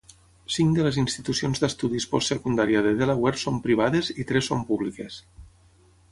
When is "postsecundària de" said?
2.13-2.93